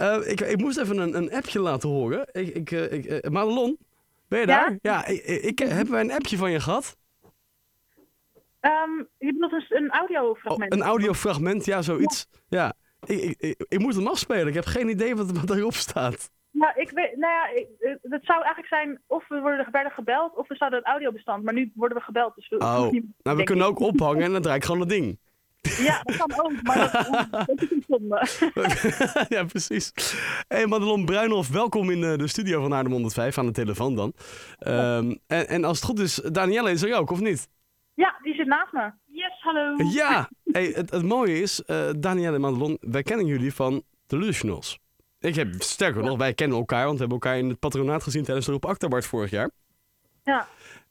Eh, 0.00 0.30
ik, 0.30 0.40
ik 0.40 0.58
moest 0.60 0.78
even 0.78 0.98
een, 0.98 1.16
een 1.16 1.32
appje 1.32 1.60
laten 1.60 1.88
horen. 1.88 2.26
Ik, 2.32 2.48
ik, 2.54 2.70
eh, 2.70 2.92
ik, 2.92 3.04
eh, 3.06 3.30
Madelon, 3.30 3.78
ben 4.28 4.40
je 4.40 4.46
daar? 4.46 4.78
Ja, 4.82 5.06
ik, 5.06 5.22
ik, 5.24 5.42
ik- 5.44 5.58
hebben 5.68 5.90
wij 5.90 6.00
een 6.00 6.12
appje 6.12 6.36
van 6.36 6.50
je 6.50 6.60
gehad? 6.60 6.96
Ehm, 8.60 8.90
je 9.18 9.32
bedoelt 9.32 9.50
dus 9.50 9.70
een 9.70 9.84
Oh, 9.92 9.96
audiofragment? 9.98 10.72
een 10.72 10.82
audiofragment, 10.82 11.64
ja, 11.64 11.82
zoiets. 11.82 12.28
Ja, 12.48 12.72
Ik, 13.06 13.20
ik, 13.20 13.34
ik, 13.40 13.64
ik 13.68 13.78
moet 13.78 13.94
hem 13.94 14.06
afspelen. 14.06 14.46
Ik 14.46 14.54
heb 14.54 14.64
geen 14.64 14.88
idee 14.88 15.16
wat, 15.16 15.30
wat 15.30 15.46
daarop 15.46 15.74
staat. 15.74 16.30
Ja, 16.50 16.74
ik 16.76 16.90
weet, 16.90 17.16
nou 17.16 17.32
ja, 17.32 17.48
ik, 17.48 17.66
het 18.02 18.24
zou 18.24 18.38
eigenlijk 18.42 18.66
zijn 18.68 19.00
of 19.06 19.28
we 19.28 19.40
worden, 19.40 19.68
werden 19.72 19.92
gebeld 19.92 20.36
of 20.36 20.48
we 20.48 20.54
zouden 20.56 20.78
het 20.78 20.88
audiobestand. 20.88 21.44
Maar 21.44 21.54
nu 21.54 21.70
worden 21.74 21.98
we 21.98 22.04
gebeld, 22.04 22.34
dus 22.34 22.48
we 22.48 22.56
Oh, 22.58 22.90
niet- 22.90 23.04
nou, 23.22 23.36
we 23.36 23.44
kunnen 23.44 23.66
ook 23.66 23.78
ophangen 23.80 24.22
en 24.22 24.32
dan 24.32 24.42
draai 24.42 24.56
ik 24.56 24.64
gewoon 24.64 24.80
het 24.80 24.88
ding. 24.88 25.18
Ja, 25.60 26.02
dat 26.02 26.16
kan 26.16 26.32
ook, 26.36 26.62
maar 26.62 26.78
dat, 26.78 27.46
dat 27.46 27.62
is 27.62 27.70
een 27.70 27.84
zonde. 27.88 28.26
ja, 29.36 29.44
precies. 29.44 29.92
Hey 30.48 30.66
Madelon 30.66 31.04
Bruinhoff, 31.04 31.48
welkom 31.48 31.90
in 31.90 32.04
eh, 32.04 32.16
de 32.16 32.26
studio 32.26 32.60
van 32.60 32.74
Aardem 32.74 32.92
105 32.92 33.38
aan 33.38 33.46
de 33.46 33.52
telefoon 33.52 33.94
dan. 33.94 34.12
Ehm, 34.58 35.14
en, 35.26 35.48
en 35.48 35.64
als 35.64 35.76
het 35.76 35.86
goed 35.86 35.98
is, 35.98 36.14
Danielle 36.14 36.70
is 36.70 36.82
er 36.82 36.96
ook, 36.96 37.10
of 37.10 37.20
niet? 37.20 37.48
Ja, 37.94 38.18
die 38.22 38.34
zit 38.34 38.46
naast 38.46 38.72
me. 38.72 38.92
Yes, 39.06 39.40
hallo. 39.40 39.90
Ja, 39.90 40.28
hey, 40.44 40.72
het, 40.74 40.90
het 40.90 41.02
mooie 41.02 41.40
is, 41.40 41.62
eh 41.62 41.90
Danielle 41.98 42.34
en 42.34 42.40
Madelon, 42.40 42.78
wij 42.80 43.02
kennen 43.02 43.26
jullie 43.26 43.54
van 43.54 43.82
Delusionals. 44.06 44.78
Ik 45.18 45.34
heb, 45.34 45.62
sterker 45.62 46.02
nog, 46.02 46.18
wij 46.18 46.34
kennen 46.34 46.58
elkaar, 46.58 46.84
want 46.84 46.98
we 46.98 47.00
hebben 47.00 47.20
elkaar 47.20 47.38
in 47.38 47.48
het 47.48 47.58
patronaat 47.58 48.02
gezien 48.02 48.24
tijdens 48.24 48.46
de 48.46 48.52
Roep 48.52 48.66
Achterbart 48.66 49.06
vorig 49.06 49.30
jaar. 49.30 49.50
Ja. 50.22 50.48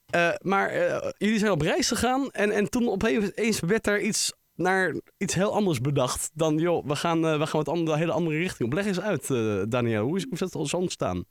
Eh, 0.09 0.30
maar 0.41 0.73
jullie 1.17 1.39
zijn 1.39 1.52
op 1.52 1.61
reis 1.61 1.88
gegaan 1.88 2.31
en, 2.31 2.52
en 2.52 2.70
toen 2.70 2.89
opeens 2.89 3.59
werd 3.59 3.88
er 3.88 4.02
iets 4.02 4.33
naar 4.59 4.94
iets 5.18 5.34
heel 5.36 5.54
anders 5.54 5.81
bedacht 5.81 6.31
dan, 6.34 6.58
joh, 6.58 6.86
we 6.86 6.95
gaan, 6.95 7.26
eh, 7.26 7.38
we 7.38 7.48
gaan 7.48 7.63
wat 7.63 7.70
andere, 7.76 7.98
hele 7.98 8.12
andere 8.12 8.38
richting 8.38 8.70
op. 8.70 8.76
Leg 8.76 8.86
eens 8.86 9.02
uit, 9.02 9.30
eh 9.30 9.62
Danielle, 9.70 10.04
hoe 10.05 10.17
is, 10.17 10.23
hoe 10.23 10.34
is 10.34 10.40
dat 10.52 10.67
zo 10.67 10.77
ontstaan? 10.77 11.23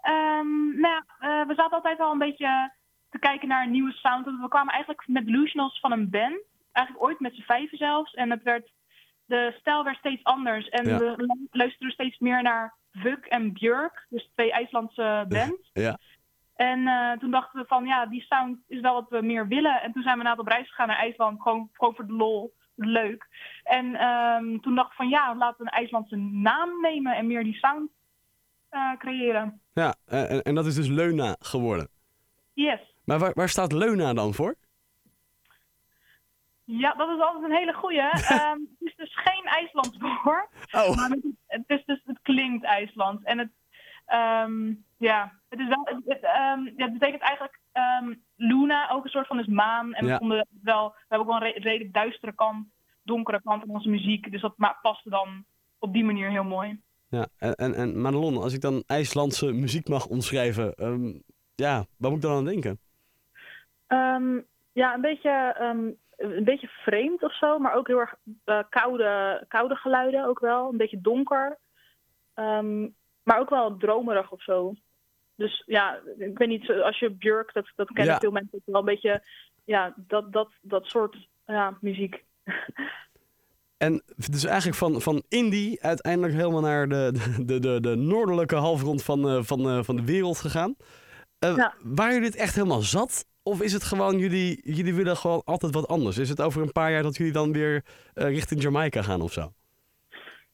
Ehm, 0.00 0.80
nou 0.80 1.02
eh, 1.18 1.46
we 1.46 1.54
zaten 1.56 1.70
altijd 1.76 2.00
al 2.00 2.12
een 2.12 2.18
beetje 2.18 2.72
te 3.10 3.18
kijken 3.18 3.48
naar 3.48 3.64
een 3.64 3.70
nieuwe 3.70 3.92
sound. 3.92 4.24
We 4.24 4.48
kwamen 4.48 4.72
eigenlijk 4.72 5.04
met 5.08 5.26
Delusionals 5.26 5.80
van 5.80 5.92
een 5.92 6.10
band. 6.10 6.40
Eigenlijk 6.72 7.06
ooit 7.06 7.20
met 7.20 7.34
z'n 7.34 7.42
vijven 7.42 7.78
zelfs. 7.78 8.12
En 8.14 8.30
het 8.30 8.42
werd, 8.42 8.72
de 9.24 9.56
stijl 9.60 9.84
werd 9.84 9.96
steeds 9.98 10.24
anders. 10.24 10.68
En 10.68 10.88
Ja. 10.88 10.98
we 10.98 11.14
lu- 11.16 11.46
luisterden 11.50 11.92
steeds 11.94 12.18
meer 12.18 12.42
naar 12.42 12.74
Vuk 12.92 13.24
en 13.26 13.52
Björk. 13.52 14.06
Dus 14.08 14.30
twee 14.32 14.52
IJslandse 14.52 15.24
bands. 15.28 15.70
Ja. 15.72 15.98
En 16.60 16.86
eh, 16.86 17.18
toen 17.18 17.30
dachten 17.30 17.60
we 17.60 17.66
van, 17.66 17.86
ja, 17.86 18.06
die 18.06 18.24
sound 18.28 18.58
is 18.66 18.80
wel 18.80 18.94
wat 18.94 19.08
we 19.08 19.22
meer 19.22 19.48
willen. 19.48 19.82
En 19.82 19.92
toen 19.92 20.02
zijn 20.02 20.14
we 20.14 20.20
inderdaad 20.20 20.46
op 20.46 20.52
reis 20.52 20.68
gegaan 20.68 20.86
naar 20.86 20.96
IJsland. 20.96 21.42
Gewoon, 21.42 21.68
gewoon 21.72 21.94
voor 21.94 22.06
de 22.06 22.12
lol. 22.12 22.54
Leuk. 22.74 23.26
En 23.62 23.94
ehm, 23.94 24.58
toen 24.58 24.74
dacht 24.74 24.90
ik 24.90 24.96
van, 24.96 25.08
ja, 25.08 25.36
laten 25.36 25.64
we 25.64 25.70
een 25.70 25.78
IJslandse 25.78 26.16
naam 26.16 26.80
nemen. 26.80 27.16
En 27.16 27.26
meer 27.26 27.44
die 27.44 27.54
sound 27.54 27.90
eh, 28.68 28.96
creëren. 28.98 29.60
Ja, 29.72 29.94
eh, 30.06 30.30
en, 30.30 30.42
en 30.42 30.54
dat 30.54 30.66
is 30.66 30.74
dus 30.74 30.88
Leuna 30.88 31.36
geworden. 31.38 31.88
Yes. 32.52 32.80
Maar 33.04 33.18
waar, 33.18 33.32
waar 33.34 33.48
staat 33.48 33.72
Leuna 33.72 34.12
dan 34.12 34.34
voor? 34.34 34.54
Ja, 36.64 36.94
dat 36.94 37.08
is 37.08 37.20
altijd 37.20 37.44
een 37.44 37.56
hele 37.56 37.74
goeie. 37.74 38.00
Ehm, 38.10 38.58
het 38.78 38.88
is 38.88 38.96
dus 38.96 39.16
geen 39.16 39.44
IJslands 39.44 39.96
woord. 39.98 40.48
Oh, 40.70 40.96
Maar 40.96 41.10
het, 41.10 41.24
het, 41.46 41.64
is 41.66 41.84
dus, 41.84 42.00
het 42.04 42.18
klinkt 42.22 42.64
IJslands. 42.64 43.22
En 43.22 43.38
het, 43.38 43.50
ehm, 44.06 44.72
ja, 45.08 45.32
het 45.48 45.58
is 45.60 45.68
wel, 45.68 45.80
het, 45.84 46.00
het, 46.06 46.22
ehm, 46.22 46.60
ja, 46.76 46.84
het 46.84 46.92
betekent 46.92 47.22
eigenlijk 47.22 47.60
ehm, 47.72 48.14
Luna, 48.36 48.90
ook 48.90 49.04
een 49.04 49.10
soort 49.10 49.26
van 49.26 49.38
is 49.38 49.46
maan. 49.46 49.94
En 49.94 50.06
Ja. 50.06 50.12
we 50.12 50.18
vonden 50.18 50.38
het 50.38 50.48
wel, 50.62 50.88
we 50.88 50.94
hebben 51.08 51.28
ook 51.28 51.38
wel 51.40 51.48
een 51.48 51.52
re- 51.54 51.60
redelijk 51.68 51.92
duistere 51.92 52.32
kant, 52.34 52.66
donkere 53.02 53.40
kant 53.42 53.60
van 53.60 53.74
onze 53.74 53.88
muziek. 53.88 54.30
Dus 54.30 54.40
dat 54.40 54.54
paste 54.82 55.10
dan 55.10 55.44
op 55.78 55.92
die 55.92 56.04
manier 56.04 56.30
heel 56.30 56.44
mooi. 56.44 56.80
ja. 57.08 57.26
En, 57.38 57.54
en, 57.54 57.74
en 57.74 58.00
Madelon, 58.00 58.36
als 58.36 58.54
ik 58.54 58.60
dan 58.60 58.82
IJslandse 58.86 59.52
muziek 59.52 59.88
mag 59.88 60.06
omschrijven, 60.06 60.74
ehm, 60.74 61.12
ja, 61.54 61.84
waar 61.98 62.10
moet 62.10 62.22
ik 62.22 62.28
dan 62.28 62.36
aan 62.36 62.44
denken? 62.44 62.78
Ehm, 63.86 64.40
ja, 64.72 64.94
een 64.94 65.00
beetje, 65.00 65.30
ehm, 65.58 65.90
een 66.16 66.44
beetje 66.44 66.68
vreemd 66.68 67.22
of 67.22 67.36
zo, 67.36 67.58
maar 67.58 67.74
ook 67.74 67.86
heel 67.86 67.98
erg 68.00 68.14
eh, 68.44 68.58
koude, 68.68 69.44
koude 69.48 69.74
geluiden 69.74 70.24
ook 70.24 70.38
wel. 70.40 70.68
Een 70.70 70.76
beetje 70.76 71.00
donker. 71.00 71.58
Ehm, 72.34 72.88
maar 73.22 73.38
ook 73.38 73.50
wel 73.50 73.76
dromerig 73.76 74.30
of 74.30 74.42
zo. 74.42 74.74
Dus 75.40 75.62
ja, 75.66 76.00
ik 76.18 76.38
weet 76.38 76.48
niet, 76.48 76.70
als 76.70 76.98
je 76.98 77.10
Björk, 77.10 77.52
dat, 77.52 77.72
dat 77.76 77.86
kennen 77.92 78.14
Ja. 78.14 78.20
veel 78.20 78.30
mensen 78.30 78.62
wel 78.64 78.80
een 78.80 78.86
beetje, 78.86 79.22
ja, 79.64 79.94
dat, 79.96 80.32
dat, 80.32 80.48
dat 80.60 80.86
soort 80.86 81.28
ja, 81.46 81.78
muziek. 81.80 82.24
En 83.76 84.02
dus 84.30 84.44
eigenlijk 84.44 84.76
van, 84.78 85.00
van 85.00 85.22
indie 85.28 85.82
uiteindelijk 85.82 86.34
helemaal 86.34 86.60
naar 86.60 86.88
de, 86.88 87.12
de, 87.44 87.58
de, 87.58 87.80
de 87.80 87.94
noordelijke 87.96 88.54
halfrond 88.54 89.04
van, 89.04 89.28
eh, 89.28 89.42
van, 89.42 89.68
eh, 89.68 89.82
van 89.82 89.96
de 89.96 90.04
wereld 90.04 90.38
gegaan. 90.38 90.76
Eh, 91.38 91.56
Ja. 91.56 91.74
Waren 91.82 92.12
jullie 92.14 92.28
het 92.28 92.36
echt 92.38 92.54
helemaal 92.54 92.80
zat? 92.82 93.24
Of 93.42 93.62
is 93.62 93.72
het 93.72 93.84
gewoon, 93.84 94.18
jullie, 94.18 94.74
jullie 94.74 94.94
willen 94.94 95.16
gewoon 95.16 95.42
altijd 95.44 95.74
wat 95.74 95.88
anders? 95.88 96.18
Is 96.18 96.28
het 96.28 96.40
over 96.40 96.62
een 96.62 96.72
paar 96.72 96.90
jaar 96.90 97.02
dat 97.02 97.16
jullie 97.16 97.32
dan 97.32 97.52
weer 97.52 97.84
richting 98.14 98.62
Jamaica 98.62 99.02
gaan 99.02 99.20
of 99.20 99.32
zo? 99.32 99.52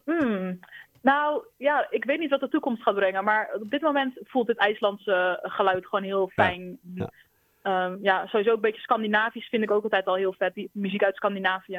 Hmm. 0.04 0.58
Nou 1.10 1.44
ja, 1.56 1.86
ik 1.90 2.04
weet 2.04 2.18
niet 2.18 2.30
wat 2.30 2.40
de 2.40 2.48
toekomst 2.48 2.82
gaat 2.82 2.94
brengen, 2.94 3.24
maar 3.24 3.50
op 3.60 3.70
dit 3.70 3.80
moment 3.82 4.18
voelt 4.22 4.46
het 4.48 4.56
IJslandse 4.58 5.38
geluid 5.42 5.86
gewoon 5.86 6.04
heel 6.04 6.28
fijn. 6.34 6.78
ja. 6.94 7.10
Ehm, 7.62 7.96
ja, 8.02 8.26
sowieso 8.26 8.50
ook 8.50 8.56
een 8.56 8.60
beetje 8.62 8.80
Scandinavisch 8.80 9.48
vind 9.48 9.62
ik 9.62 9.70
ook 9.70 9.82
altijd 9.82 10.06
al 10.06 10.14
heel 10.14 10.32
vet, 10.38 10.54
die 10.54 10.70
muziek 10.72 11.02
uit 11.04 11.16
Scandinavië. 11.16 11.78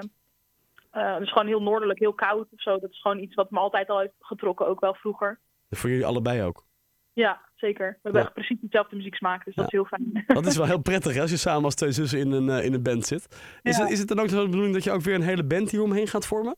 Eh 0.92 1.18
dus 1.18 1.32
gewoon 1.32 1.48
heel 1.48 1.62
noordelijk, 1.62 2.00
heel 2.00 2.14
koud 2.14 2.48
of 2.54 2.62
zo. 2.62 2.80
Dat 2.80 2.90
is 2.92 3.02
gewoon 3.02 3.20
iets 3.20 3.36
wat 3.36 3.52
me 3.52 3.60
altijd 3.60 3.90
al 3.90 4.00
heeft 4.00 4.14
getrokken, 4.20 4.68
ook 4.68 4.80
wel 4.80 4.94
vroeger. 4.94 5.40
Voor 5.70 5.90
jullie 5.90 6.06
allebei 6.06 6.42
ook. 6.44 6.66
Ja, 7.14 7.42
zeker. 7.56 7.90
We 7.92 8.00
hebben 8.02 8.22
Ja. 8.22 8.28
echt 8.28 8.36
precies 8.36 8.58
dezelfde 8.62 8.96
muzieksmaak, 8.96 9.46
dus 9.46 9.56
dat 9.56 9.66
is 9.66 9.72
heel 9.72 9.86
fijn. 9.86 10.24
Dat 10.28 10.46
is 10.46 10.58
wel 10.58 10.66
heel 10.66 10.82
prettig 10.82 11.14
hè, 11.14 11.22
als 11.22 11.32
je 11.32 11.38
samen 11.38 11.64
als 11.64 11.76
twee 11.76 11.92
zussen 11.92 12.20
in 12.20 12.32
een, 12.32 12.50
eh, 12.50 12.66
in 12.66 12.74
een 12.74 12.84
band 12.84 13.06
zit. 13.06 13.28
Is, 13.62 13.78
Ja. 13.78 13.84
het, 13.84 13.92
is 13.92 14.00
het 14.00 14.08
dan 14.08 14.20
ook 14.20 14.28
de 14.30 14.46
bedoeling 14.46 14.74
dat 14.74 14.84
je 14.84 14.92
ook 14.92 15.02
weer 15.02 15.16
een 15.16 15.22
hele 15.22 15.44
band 15.44 15.72
hieromheen 15.72 16.08
gaat 16.08 16.26
vormen? 16.28 16.56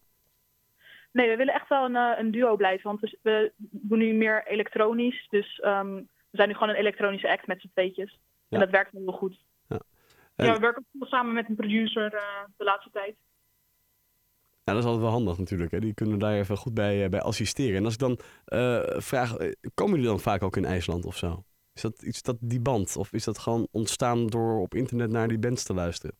Nee, 1.11 1.29
we 1.29 1.35
willen 1.35 1.53
echt 1.53 1.69
wel 1.69 1.85
een, 1.85 1.95
eh, 1.95 2.11
een 2.17 2.31
duo 2.31 2.55
blijven, 2.55 2.87
want 2.89 2.99
we, 2.99 3.17
we 3.21 3.51
doen 3.57 3.97
nu 3.97 4.13
meer 4.13 4.47
elektronisch. 4.47 5.27
Dus 5.29 5.59
ehm, 5.59 5.93
we 5.95 6.03
zijn 6.37 6.47
nu 6.47 6.53
gewoon 6.53 6.69
een 6.69 6.75
elektronische 6.79 7.29
act 7.29 7.47
met 7.47 7.61
z'n 7.61 7.69
tweetjes. 7.73 8.11
Ja. 8.11 8.19
En 8.49 8.59
dat 8.59 8.69
werkt 8.69 8.91
wel 8.91 9.01
heel 9.01 9.11
goed. 9.11 9.39
En- 9.67 10.45
Ja, 10.45 10.53
we 10.53 10.59
werken 10.59 10.81
ook 10.81 10.87
veel 10.99 11.07
samen 11.07 11.33
met 11.33 11.49
een 11.49 11.55
producer 11.55 12.13
eh, 12.13 12.21
de 12.57 12.63
laatste 12.63 12.89
tijd. 12.91 13.15
Ja, 14.63 14.73
dat 14.73 14.77
is 14.77 14.83
altijd 14.83 15.01
wel 15.03 15.11
handig 15.11 15.37
natuurlijk. 15.37 15.71
Hè. 15.71 15.79
Die 15.79 15.93
kunnen 15.93 16.19
daar 16.19 16.33
even 16.33 16.57
goed 16.57 16.73
bij, 16.73 17.03
eh, 17.03 17.09
bij 17.09 17.21
assisteren. 17.21 17.75
En 17.77 17.85
als 17.85 17.93
ik 17.93 17.99
dan 17.99 18.19
vraag, 19.01 19.35
komen 19.73 19.93
jullie 19.95 20.09
dan 20.09 20.19
vaak 20.19 20.43
ook 20.43 20.57
in 20.57 20.65
IJsland 20.65 21.05
of 21.05 21.15
zo? 21.17 21.43
Is 21.73 21.81
dat 21.81 22.01
iets 22.03 22.21
dat 22.21 22.37
die 22.39 22.59
band? 22.61 22.95
Of 22.97 23.13
is 23.13 23.23
dat 23.23 23.37
gewoon 23.39 23.67
ontstaan 23.71 24.27
door 24.27 24.59
op 24.61 24.73
internet 24.75 25.09
naar 25.09 25.27
die 25.27 25.39
bands 25.39 25.63
te 25.63 25.73
luisteren? 25.73 26.15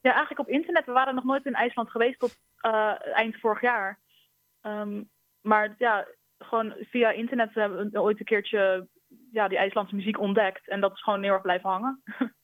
Ja, 0.00 0.10
eigenlijk 0.14 0.40
op 0.40 0.48
internet. 0.48 0.86
We 0.86 0.92
waren 0.92 1.14
nog 1.14 1.24
nooit 1.24 1.46
in 1.46 1.54
IJsland 1.54 1.90
geweest 1.90 2.18
tot 2.18 2.38
eind 3.14 3.36
vorig 3.40 3.60
jaar. 3.60 3.98
Ehm, 4.66 5.02
maar 5.40 5.74
ja, 5.78 6.06
gewoon 6.38 6.74
via 6.90 7.10
internet 7.10 7.54
hebben 7.54 7.90
we 7.90 8.00
ooit 8.00 8.18
een 8.18 8.24
keertje 8.24 8.86
ja, 9.32 9.48
die 9.48 9.58
IJslandse 9.58 9.94
muziek 9.94 10.20
ontdekt. 10.20 10.68
En 10.68 10.80
dat 10.80 10.92
is 10.92 11.02
gewoon 11.02 11.22
heel 11.22 11.32
erg 11.32 11.42
blijven 11.42 11.70
hangen. 11.70 12.02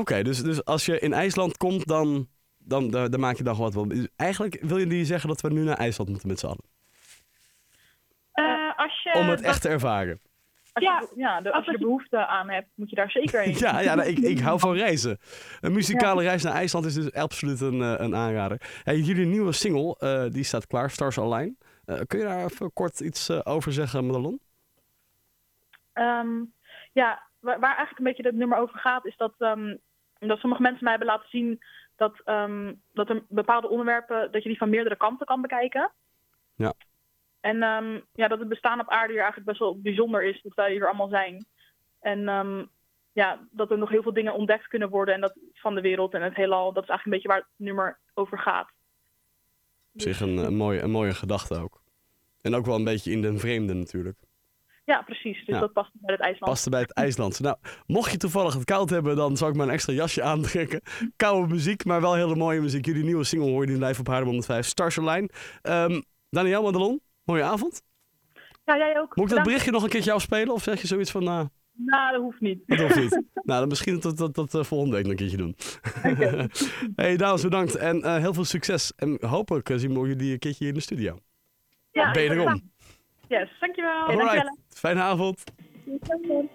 Oké, 0.00 0.22
dus, 0.22 0.42
dus 0.42 0.64
als 0.64 0.86
je 0.86 0.98
in 0.98 1.12
IJsland 1.12 1.56
komt, 1.56 1.86
dan, 1.86 2.28
dan, 2.58 2.90
dan, 2.90 3.10
dan 3.10 3.20
maak 3.20 3.36
je 3.36 3.42
dan 3.42 3.56
wat 3.56 3.74
wel. 3.74 3.88
Dus 3.88 4.08
Eigenlijk 4.16 4.58
wil 4.60 4.78
jullie 4.78 5.04
zeggen 5.04 5.28
dat 5.28 5.40
we 5.40 5.50
nu 5.52 5.62
naar 5.62 5.76
IJsland 5.76 6.10
moeten 6.10 6.28
met 6.28 6.38
z'n 6.38 6.46
allen. 6.46 6.64
Eh, 8.32 8.78
als 8.78 9.02
je, 9.02 9.12
Om 9.14 9.28
het 9.28 9.38
dat- 9.38 9.46
echt 9.48 9.60
te 9.62 9.68
ervaren. 9.68 10.20
Als 10.74 10.84
Ja, 10.84 11.00
je, 11.00 11.08
ja, 11.20 11.40
de- 11.40 11.52
als 11.52 11.64
je 11.64 11.72
er 11.72 11.78
behoefte 11.78 12.26
aan 12.26 12.50
hebt, 12.50 12.68
moet 12.74 12.90
je 12.90 12.96
daar 12.96 13.10
zeker 13.10 13.40
heen. 13.40 13.54
Ja, 13.66 13.80
ja 13.80 13.94
nou, 13.94 14.08
ik, 14.08 14.18
ik 14.18 14.38
hou 14.40 14.58
van 14.58 14.74
reizen. 14.74 15.18
Een 15.60 15.72
muzikale 15.72 16.22
reis 16.22 16.42
naar 16.42 16.52
IJsland 16.52 16.84
is 16.86 16.94
dus 16.94 17.12
absoluut 17.12 17.60
een, 17.60 17.80
eh, 17.82 17.94
een 17.98 18.14
aanrader. 18.16 18.80
Hey, 18.82 18.96
jullie 18.98 19.26
nieuwe 19.26 19.52
single, 19.52 19.96
eh, 19.98 20.30
die 20.30 20.44
staat 20.44 20.66
klaar, 20.66 20.90
Stars 20.90 21.18
Align. 21.18 21.56
Eh, 21.84 22.00
kun 22.06 22.18
je 22.18 22.24
daar 22.24 22.44
even 22.44 22.72
kort 22.72 23.00
iets 23.00 23.44
over 23.46 23.72
zeggen, 23.72 24.06
Madelon? 24.06 24.40
Ehm, 25.92 26.28
ja, 26.92 27.22
waar, 27.40 27.60
waar 27.60 27.76
eigenlijk 27.76 27.98
een 27.98 28.04
beetje 28.04 28.22
het 28.26 28.34
nummer 28.36 28.58
over 28.58 28.78
gaat, 28.78 29.06
is 29.06 29.16
dat, 29.16 29.34
ehm, 29.38 29.76
dat 30.18 30.38
sommige 30.38 30.62
mensen 30.62 30.82
mij 30.84 30.92
hebben 30.92 31.08
laten 31.12 31.28
zien 31.28 31.62
dat, 31.96 32.20
ehm, 32.24 32.72
dat 32.92 33.08
er 33.10 33.22
bepaalde 33.28 33.68
onderwerpen, 33.68 34.32
dat 34.32 34.42
je 34.42 34.48
die 34.48 34.58
van 34.58 34.70
meerdere 34.70 34.96
kanten 34.96 35.26
kan 35.26 35.40
bekijken. 35.40 35.90
Ja. 36.54 36.72
En 37.44 37.62
ehm, 37.62 38.00
ja, 38.12 38.28
dat 38.28 38.38
het 38.38 38.48
bestaan 38.48 38.80
op 38.80 38.88
aarde 38.88 39.12
hier 39.12 39.22
eigenlijk 39.22 39.48
best 39.48 39.58
wel 39.58 39.80
bijzonder 39.80 40.24
is, 40.24 40.42
dat 40.42 40.54
wij 40.54 40.72
hier 40.72 40.86
allemaal 40.86 41.08
zijn. 41.08 41.46
En 42.00 42.28
ehm, 42.28 42.64
ja, 43.12 43.46
dat 43.50 43.70
er 43.70 43.78
nog 43.78 43.88
heel 43.88 44.02
veel 44.02 44.12
dingen 44.12 44.34
ontdekt 44.34 44.68
kunnen 44.68 44.88
worden 44.88 45.14
en 45.14 45.20
dat 45.20 45.34
van 45.52 45.74
de 45.74 45.80
wereld 45.80 46.14
en 46.14 46.22
het 46.22 46.34
heelal, 46.34 46.72
dat 46.72 46.82
is 46.82 46.88
eigenlijk 46.88 47.04
een 47.04 47.10
beetje 47.12 47.28
waar 47.28 47.38
het 47.38 47.66
nummer 47.66 47.98
over 48.14 48.38
gaat. 48.38 48.68
Op 49.94 50.00
zich 50.00 50.20
een, 50.20 50.36
een, 50.36 50.56
mooie, 50.56 50.80
een 50.80 50.90
mooie 50.90 51.14
gedachte 51.14 51.54
ook. 51.54 51.82
En 52.40 52.54
ook 52.54 52.66
wel 52.66 52.74
een 52.74 52.84
beetje 52.84 53.10
in 53.10 53.22
den 53.22 53.38
vreemde 53.38 53.74
natuurlijk. 53.74 54.18
Ja, 54.84 55.02
precies. 55.02 55.38
Dus 55.38 55.54
Ja. 55.54 55.60
dat 55.60 55.72
past 55.72 55.90
bij 55.92 56.14
het 56.14 56.24
IJsland. 56.24 56.52
Paste 56.52 56.70
bij 56.70 56.80
het 56.80 56.92
IJslandse. 56.92 57.42
Nou, 57.42 57.56
mocht 57.86 58.10
je 58.10 58.16
toevallig 58.16 58.54
het 58.54 58.64
koud 58.64 58.90
hebben, 58.90 59.16
dan 59.16 59.36
zou 59.36 59.50
ik 59.50 59.56
maar 59.56 59.66
een 59.66 59.72
extra 59.72 59.92
jasje 59.92 60.22
aantrekken. 60.22 60.80
Koude 61.16 61.52
muziek, 61.52 61.84
maar 61.84 62.00
wel 62.00 62.14
hele 62.14 62.36
mooie 62.36 62.60
muziek. 62.60 62.86
Jullie 62.86 63.04
nieuwe 63.04 63.24
single 63.24 63.50
hoor 63.50 63.66
je 63.66 63.72
nu 63.72 63.84
live 63.84 64.00
op 64.00 64.06
Haarlem 64.06 64.26
105, 64.26 64.66
Stars 64.66 64.98
Align. 64.98 65.30
Um, 65.62 66.04
Daniel 66.30 66.62
Madelon, 66.62 67.00
Mooie 67.24 67.42
avond. 67.42 67.82
Ja, 68.64 68.76
jij 68.76 69.00
ook. 69.00 69.16
Moet 69.16 69.30
ik 69.30 69.36
dat 69.36 69.44
berichtje 69.44 69.70
nog 69.70 69.82
een 69.82 69.88
keertje 69.88 70.12
afspelen? 70.12 70.54
Of 70.54 70.62
zeg 70.62 70.80
je 70.80 70.86
zoiets 70.86 71.10
van, 71.10 71.24
nou, 71.24 71.48
Nou, 71.72 72.12
dat 72.12 72.20
hoeft 72.20 72.40
niet. 72.40 72.62
dat 72.66 72.78
hoeft 72.78 72.96
niet. 72.96 73.22
nou, 73.48 73.60
dan 73.60 73.68
misschien 73.68 74.00
dat 74.00 74.16
dat, 74.16 74.34
dat, 74.34 74.54
eh, 74.54 74.64
volgende 74.64 74.94
week 74.94 75.02
nog 75.02 75.12
een 75.12 75.18
keertje 75.18 75.36
doen. 75.36 75.56
hey, 77.04 77.16
dames, 77.16 77.42
bedankt. 77.42 77.74
En 77.74 78.02
eh, 78.02 78.16
heel 78.16 78.34
veel 78.34 78.44
succes. 78.44 78.92
En 78.96 79.18
hopelijk 79.26 79.70
eh, 79.70 79.76
zien 79.76 80.00
we 80.00 80.08
jullie 80.08 80.32
een 80.32 80.38
keertje 80.38 80.64
hier 80.64 80.68
in 80.68 80.78
de 80.78 80.80
studio. 80.80 81.18
Ja, 81.92 82.10
ben 82.10 82.22
je 82.22 82.30
erom. 82.30 82.72
Yes, 83.28 83.50
dankjewel. 83.60 84.00
Alright. 84.00 84.24
Dankjewel. 84.24 84.56
Fijne 84.68 85.00
avond. 85.00 85.44
Dankjewel. 85.84 86.50